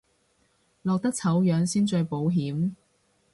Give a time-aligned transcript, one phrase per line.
[0.81, 2.73] 落得醜樣先最保險